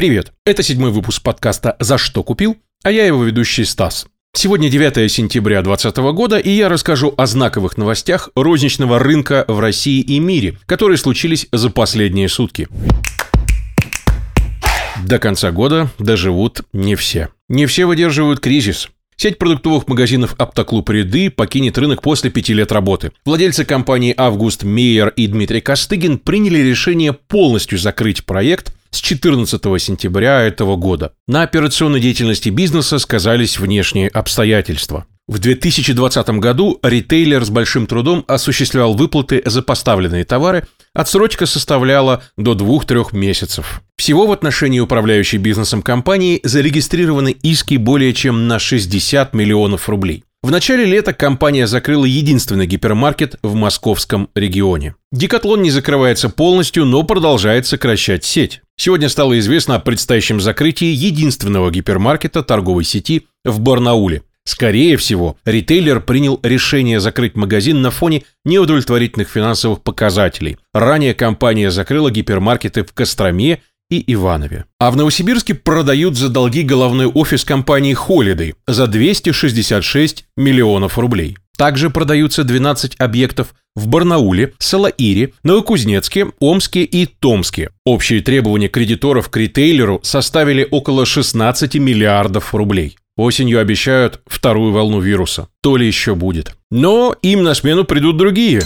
[0.00, 4.06] Привет, это седьмой выпуск подкаста «За что купил?», а я его ведущий Стас.
[4.34, 10.00] Сегодня 9 сентября 2020 года, и я расскажу о знаковых новостях розничного рынка в России
[10.00, 12.66] и мире, которые случились за последние сутки.
[15.04, 17.28] До конца года доживут не все.
[17.50, 18.88] Не все выдерживают кризис.
[19.16, 23.12] Сеть продуктовых магазинов «Аптоклуб Ряды» покинет рынок после пяти лет работы.
[23.26, 30.42] Владельцы компании «Август Мейер» и Дмитрий Костыгин приняли решение полностью закрыть проект с 14 сентября
[30.42, 31.12] этого года.
[31.26, 35.06] На операционной деятельности бизнеса сказались внешние обстоятельства.
[35.30, 42.54] В 2020 году ритейлер с большим трудом осуществлял выплаты за поставленные товары, отсрочка составляла до
[42.54, 43.82] 2-3 месяцев.
[43.96, 50.24] Всего в отношении управляющей бизнесом компании зарегистрированы иски более чем на 60 миллионов рублей.
[50.42, 54.94] В начале лета компания закрыла единственный гипермаркет в московском регионе.
[55.12, 58.62] Декатлон не закрывается полностью, но продолжает сокращать сеть.
[58.82, 64.22] Сегодня стало известно о предстоящем закрытии единственного гипермаркета торговой сети в Барнауле.
[64.44, 70.56] Скорее всего, ритейлер принял решение закрыть магазин на фоне неудовлетворительных финансовых показателей.
[70.72, 74.64] Ранее компания закрыла гипермаркеты в Костроме и Иванове.
[74.78, 81.36] А в Новосибирске продают за долги головной офис компании Holiday за 266 миллионов рублей.
[81.60, 87.68] Также продаются 12 объектов в Барнауле, Салаире, Новокузнецке, Омске и Томске.
[87.84, 92.96] Общие требования кредиторов к ритейлеру составили около 16 миллиардов рублей.
[93.18, 95.48] Осенью обещают вторую волну вируса.
[95.62, 96.56] То ли еще будет.
[96.70, 98.62] Но им на смену придут другие.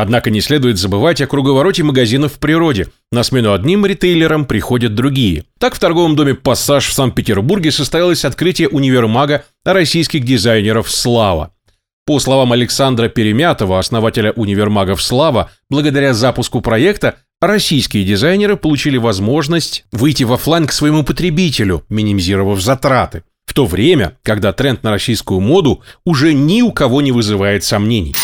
[0.00, 2.88] Однако не следует забывать о круговороте магазинов в природе.
[3.12, 5.44] На смену одним ритейлерам приходят другие.
[5.58, 11.52] Так в торговом доме «Пассаж» в Санкт-Петербурге состоялось открытие универмага российских дизайнеров «Слава».
[12.06, 20.24] По словам Александра Перемятова, основателя универмагов «Слава», благодаря запуску проекта российские дизайнеры получили возможность выйти
[20.24, 23.24] во фланг к своему потребителю, минимизировав затраты.
[23.44, 28.14] В то время, когда тренд на российскую моду уже ни у кого не вызывает сомнений.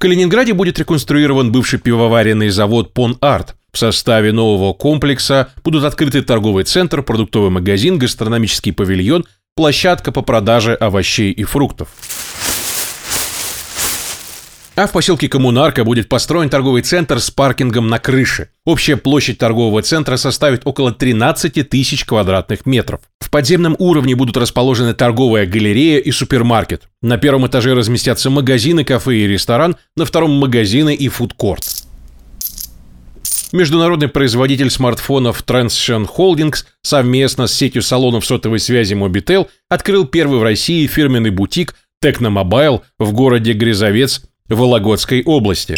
[0.00, 3.54] Калининграде будет реконструирован бывший пивоваренный завод «Пон Арт».
[3.70, 10.72] В составе нового комплекса будут открыты торговый центр, продуктовый магазин, гастрономический павильон, площадка по продаже
[10.72, 11.88] овощей и фруктов.
[14.80, 18.48] А в поселке Коммунарка будет построен торговый центр с паркингом на крыше.
[18.64, 23.02] Общая площадь торгового центра составит около 13 тысяч квадратных метров.
[23.18, 26.88] В подземном уровне будут расположены торговая галерея и супермаркет.
[27.02, 31.62] На первом этаже разместятся магазины, кафе и ресторан, на втором магазины и фудкорт.
[33.52, 40.42] Международный производитель смартфонов Transsion Holdings совместно с сетью салонов сотовой связи Mobitel открыл первый в
[40.42, 45.76] России фирменный бутик Technomobile в городе Грязовец Вологодской области.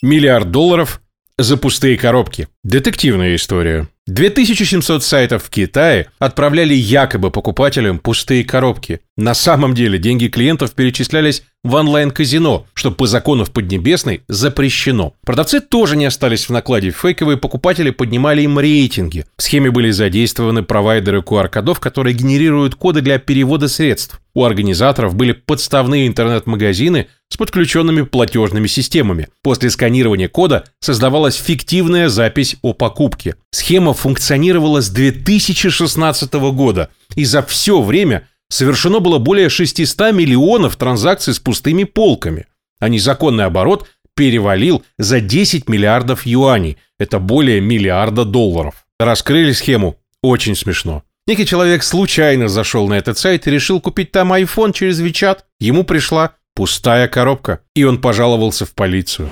[0.00, 1.02] Миллиард долларов
[1.36, 2.48] за пустые коробки.
[2.64, 3.88] Детективная история.
[4.10, 9.00] 2700 сайтов в Китае отправляли якобы покупателям пустые коробки.
[9.16, 15.14] На самом деле деньги клиентов перечислялись в онлайн-казино, что по закону в Поднебесной запрещено.
[15.24, 16.90] Продавцы тоже не остались в накладе.
[16.90, 19.26] Фейковые покупатели поднимали им рейтинги.
[19.36, 24.20] В схеме были задействованы провайдеры QR-кодов, которые генерируют коды для перевода средств.
[24.32, 29.28] У организаторов были подставные интернет-магазины с подключенными платежными системами.
[29.42, 33.34] После сканирования кода создавалась фиктивная запись о покупке.
[33.50, 41.34] Схема функционировала с 2016 года, и за все время совершено было более 600 миллионов транзакций
[41.34, 42.46] с пустыми полками,
[42.80, 48.86] а незаконный оборот перевалил за 10 миллиардов юаней, это более миллиарда долларов.
[48.98, 51.04] Раскрыли схему очень смешно.
[51.26, 55.40] Некий человек случайно зашел на этот сайт и решил купить там iPhone через WeChat.
[55.60, 59.30] Ему пришла пустая коробка, и он пожаловался в полицию.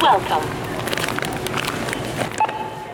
[0.00, 0.61] Welcome.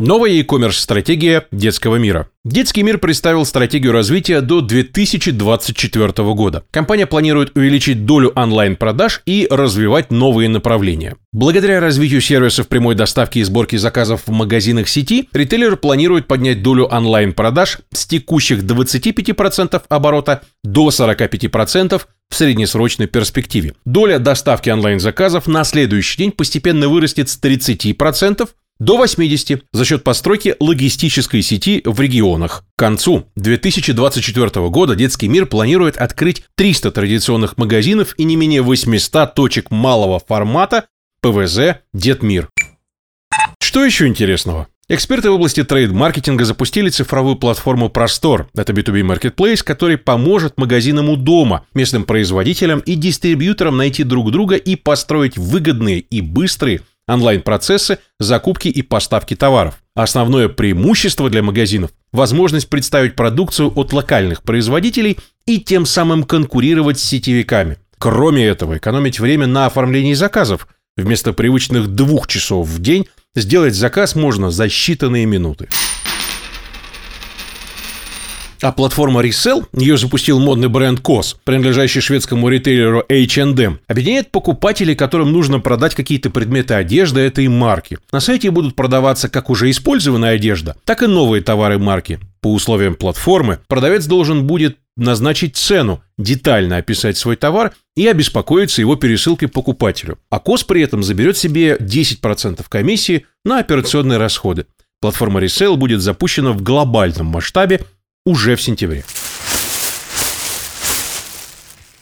[0.00, 2.30] Новая e-commerce стратегия детского мира.
[2.42, 6.64] Детский мир представил стратегию развития до 2024 года.
[6.70, 11.16] Компания планирует увеличить долю онлайн-продаж и развивать новые направления.
[11.34, 16.86] Благодаря развитию сервисов прямой доставки и сборки заказов в магазинах сети, ритейлер планирует поднять долю
[16.86, 22.00] онлайн-продаж с текущих 25% оборота до 45%
[22.30, 23.74] в среднесрочной перспективе.
[23.84, 28.48] Доля доставки онлайн-заказов на следующий день постепенно вырастет с 30%
[28.80, 32.64] до 80 за счет постройки логистической сети в регионах.
[32.74, 39.34] К концу 2024 года детский мир планирует открыть 300 традиционных магазинов и не менее 800
[39.34, 40.86] точек малого формата
[41.20, 42.48] ПВЗ «Детмир».
[43.62, 44.66] Что еще интересного?
[44.88, 48.48] Эксперты в области трейд-маркетинга запустили цифровую платформу «Простор».
[48.56, 54.56] Это B2B Marketplace, который поможет магазинам у дома, местным производителям и дистрибьюторам найти друг друга
[54.56, 56.80] и построить выгодные и быстрые
[57.14, 59.82] онлайн-процессы, закупки и поставки товаров.
[59.94, 67.04] Основное преимущество для магазинов– возможность представить продукцию от локальных производителей и тем самым конкурировать с
[67.04, 67.78] сетевиками.
[67.98, 70.68] Кроме этого, экономить время на оформлении заказов.
[70.96, 75.68] Вместо привычных двух часов в день сделать заказ можно за считанные минуты.
[78.62, 85.32] А платформа Resell, ее запустил модный бренд COS, принадлежащий шведскому ритейлеру H&M, объединяет покупателей, которым
[85.32, 87.98] нужно продать какие-то предметы одежды этой марки.
[88.12, 92.20] На сайте будут продаваться как уже использованная одежда, так и новые товары марки.
[92.42, 98.96] По условиям платформы продавец должен будет назначить цену, детально описать свой товар и обеспокоиться его
[98.96, 100.18] пересылкой покупателю.
[100.28, 104.66] А КОС при этом заберет себе 10% комиссии на операционные расходы.
[105.00, 107.80] Платформа Resale будет запущена в глобальном масштабе
[108.24, 109.04] уже в сентябре.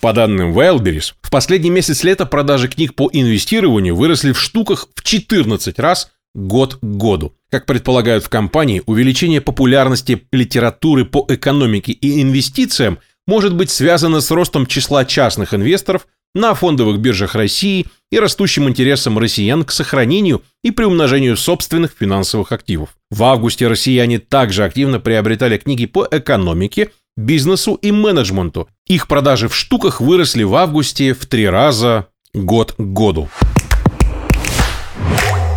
[0.00, 5.02] По данным Wildberries, в последний месяц лета продажи книг по инвестированию выросли в штуках в
[5.02, 7.34] 14 раз год к году.
[7.50, 14.30] Как предполагают в компании, увеличение популярности литературы по экономике и инвестициям может быть связано с
[14.30, 16.06] ростом числа частных инвесторов
[16.38, 22.90] на фондовых биржах России и растущим интересом россиян к сохранению и приумножению собственных финансовых активов.
[23.10, 28.68] В августе россияне также активно приобретали книги по экономике, бизнесу и менеджменту.
[28.86, 33.28] Их продажи в штуках выросли в августе в три раза год к году.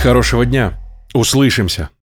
[0.00, 0.80] Хорошего дня.
[1.14, 1.90] Услышимся.